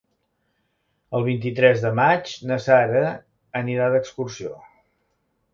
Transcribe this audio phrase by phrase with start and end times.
[1.19, 3.05] El vint-i-tres de maig na Sara
[3.63, 4.57] anirà d'excursió.